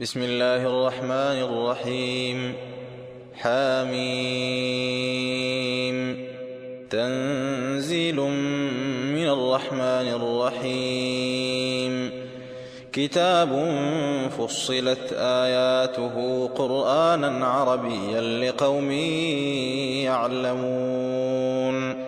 [0.00, 2.54] بسم الله الرحمن الرحيم.
[3.34, 3.96] حاميم
[6.90, 12.10] تنزيل من الرحمن الرحيم.
[12.92, 13.78] كتاب
[14.38, 18.90] فصلت آياته قرآنا عربيا لقوم
[20.02, 22.07] يعلمون.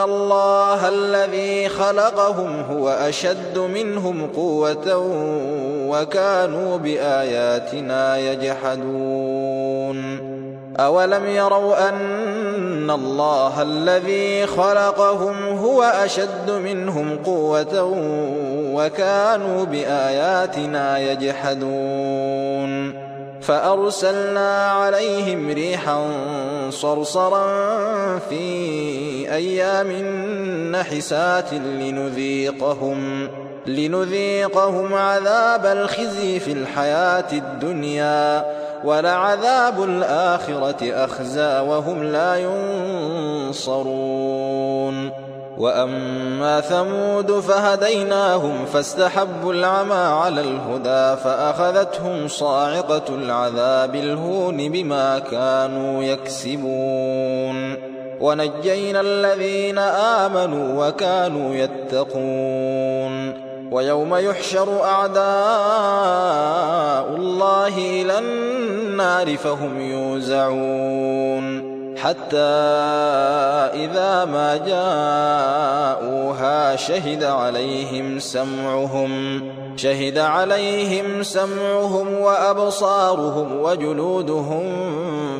[0.00, 5.02] الله الذي خلقهم هو أشد منهم قوة
[5.88, 9.98] وكانوا بآياتنا يجحدون.
[10.76, 17.92] أولم يروا أن الله الذي خلقهم هو أشد منهم قوة
[18.74, 22.94] وكانوا بآياتنا يجحدون.
[23.40, 26.10] فأرسلنا عليهم ريحا
[26.70, 27.46] صرصرا
[28.18, 28.44] في
[29.32, 29.92] أيام
[30.72, 33.28] نحسات لنذيقهم
[33.66, 38.44] لنذيقهم عذاب الخزي في الحياة الدنيا
[38.84, 42.36] ولعذاب الآخرة أخزى وهم لا
[43.48, 45.10] ينصرون.
[45.58, 57.93] وأما ثمود فهديناهم فاستحبوا العمى على الهدى فأخذتهم صاعقة العذاب الهون بما كانوا يكسبون.
[58.24, 63.44] ونجينا الذين آمنوا وكانوا يتقون.
[63.72, 65.24] ويوم يحشر أعداء
[67.16, 71.74] الله إلى النار فهم يوزعون.
[71.98, 72.36] حتى
[73.74, 79.42] إذا ما جاءوها شهد عليهم سمعهم.
[79.84, 84.62] شهد عليهم سمعهم وأبصارهم وجلودهم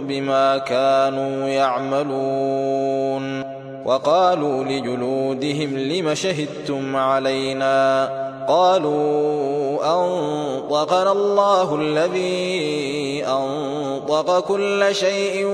[0.08, 3.44] بما كانوا يعملون
[3.84, 8.08] وقالوا لجلودهم لم شهدتم علينا
[8.48, 15.46] قالوا أنطقنا الله الذي أنطق كل شيء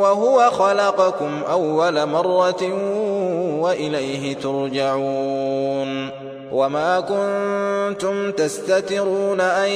[0.00, 2.62] وهو خلقكم أول مرة
[3.60, 6.21] وإليه ترجعون
[6.52, 9.68] وما كنتم تستترون أن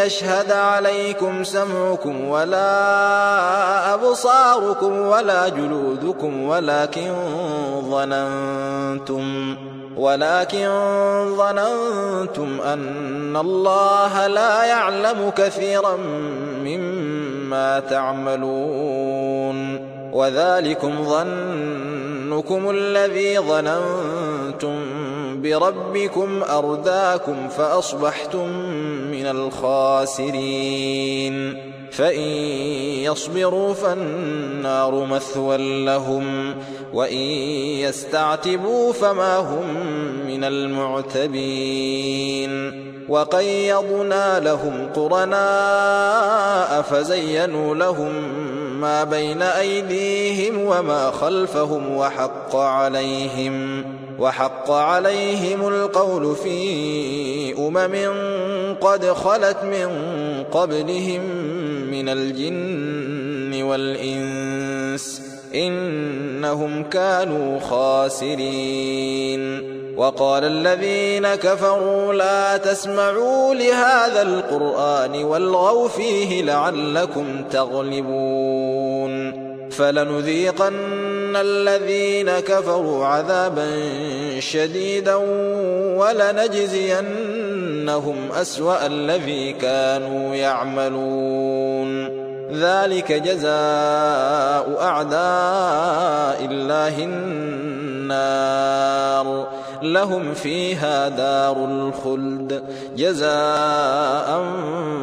[0.00, 7.12] يشهد عليكم سمعكم ولا أبصاركم ولا جلودكم ولكن
[7.90, 9.56] ظننتم
[9.96, 10.68] ولكن
[11.36, 15.96] ظننتم أن الله لا يعلم كثيرا
[16.64, 19.54] مما تعملون
[20.12, 24.83] وذلكم ظنكم الذي ظننتم
[25.44, 28.48] بربكم أرداكم فأصبحتم
[29.10, 31.34] من الخاسرين.
[31.92, 32.20] فإن
[33.04, 36.54] يصبروا فالنار مثوى لهم
[36.92, 39.76] وإن يستعتبوا فما هم
[40.26, 41.94] من المعتبين.
[43.08, 48.12] وقيضنا لهم قرناء فزينوا لهم
[48.84, 53.84] ما بين أيديهم وما خلفهم وحق عليهم
[54.18, 57.94] وحق عليهم القول في أمم
[58.80, 59.88] قد خلت من
[60.52, 61.20] قبلهم
[61.90, 65.22] من الجن والإنس
[65.54, 69.44] إنهم كانوا خاسرين.
[69.96, 78.53] وقال الذين كفروا لا تسمعوا لهذا القرآن والغوا فيه لعلكم تغلبون.
[79.78, 83.70] فلنذيقن الذين كفروا عذابا
[84.38, 85.14] شديدا
[85.98, 87.12] ولنجزينهم
[88.32, 92.24] أسوأ الذي كانوا يعملون.
[92.54, 96.94] ذلك جزاء أعداء الله
[98.04, 99.48] النار.
[99.84, 102.62] لهم فيها دار الخلد
[102.96, 104.42] جزاء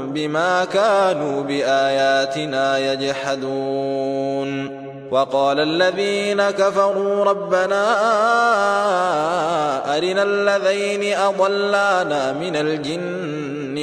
[0.08, 4.82] بما كانوا بآياتنا يجحدون.
[5.12, 7.84] وقال الذين كفروا ربنا
[9.98, 13.21] أرنا الذين أضلانا من الجن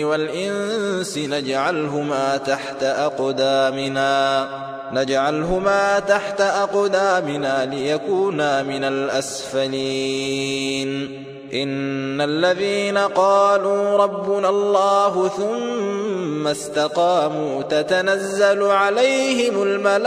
[0.04, 4.48] والإنس نجعلهما تحت أقدامنا.
[4.92, 10.88] نجعلهما تحت أقدامنا ليكونا من الأسفلين.
[11.54, 15.97] إن الذين قالوا ربنا الله ثم
[16.46, 20.02] استقاموا تتنزل عليهم الملائكة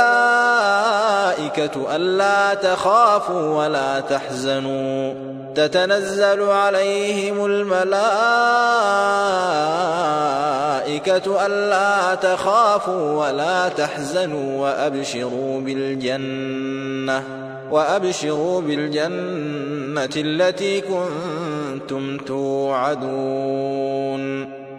[1.96, 5.14] ألا تخافوا ولا تحزنوا
[5.56, 7.86] تتنزل عليهم الملائكة
[11.46, 17.24] ألا تخافوا ولا تحزنوا وأبشروا بالجنة
[17.72, 23.82] وأبشروا بالجنة التي كنتم توعدون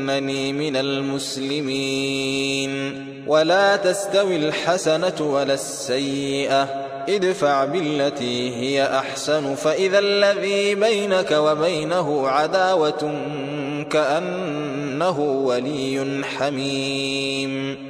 [0.00, 2.70] إنني من المسلمين.
[3.26, 6.62] ولا تستوي الحسنة ولا السيئة.
[7.08, 9.54] ادفع بالتي هي أحسن.
[9.54, 13.12] فإذا الذي بينك وبينه عداوة
[13.90, 17.89] كأنه ولي حميم.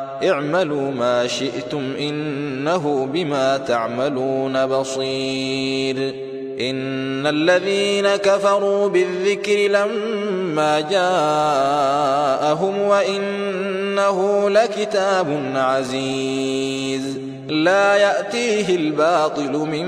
[0.23, 6.15] اعملوا ما شئتم إنه بما تعملون بصير.
[6.59, 17.17] إن الذين كفروا بالذكر لما جاءهم وإنه لكتاب عزيز.
[17.47, 19.87] لا يأتيه الباطل من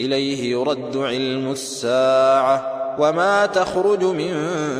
[0.00, 4.34] إليه يرد علم الساعة وما تخرج من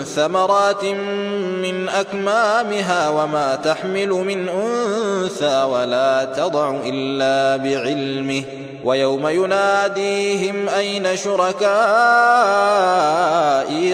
[0.04, 8.42] ثمرات من أكمامها وما تحمل من أنثى ولا تضع إلا بعلمه
[8.84, 11.64] ويوم يناديهم أين شركائي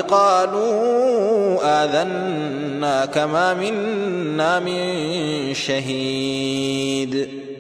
[0.01, 7.44] قالوا آذنا كما منا من شهيد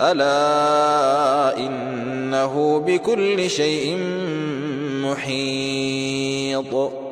[0.00, 3.96] ألا إنه بكل شيء
[5.04, 7.03] محيط.